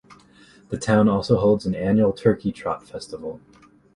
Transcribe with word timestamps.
The 0.69 0.79
town 0.79 1.07
also 1.07 1.37
holds 1.39 1.67
an 1.67 1.75
annual 1.75 2.11
Turkey 2.11 2.51
Trot 2.51 2.87
Festival. 2.87 3.39